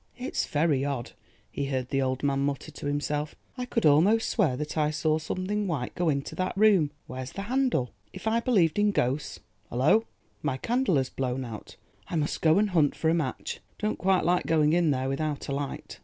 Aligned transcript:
"It's 0.17 0.47
very 0.47 0.83
odd," 0.83 1.11
he 1.51 1.65
heard 1.65 1.89
the 1.89 2.01
old 2.01 2.23
man 2.23 2.39
mutter 2.43 2.71
to 2.71 2.85
himself; 2.87 3.35
"I 3.55 3.65
could 3.65 3.85
almost 3.85 4.29
swear 4.29 4.57
that 4.57 4.75
I 4.75 4.89
saw 4.89 5.19
something 5.19 5.67
white 5.67 5.93
go 5.93 6.09
into 6.09 6.33
that 6.37 6.57
room. 6.57 6.89
Where's 7.05 7.31
the 7.33 7.43
handle? 7.43 7.91
If 8.11 8.25
I 8.27 8.39
believed 8.39 8.79
in 8.79 8.89
ghosts—hullo! 8.89 10.07
my 10.41 10.57
candle 10.57 10.95
has 10.95 11.09
blown 11.11 11.45
out! 11.45 11.75
I 12.07 12.15
must 12.15 12.41
go 12.41 12.57
and 12.57 12.71
hunt 12.71 12.95
for 12.95 13.09
a 13.09 13.13
match. 13.13 13.59
Don't 13.77 13.99
quite 13.99 14.25
like 14.25 14.47
going 14.47 14.73
in 14.73 14.89
there 14.89 15.07
without 15.07 15.47
a 15.49 15.51
light." 15.51 15.99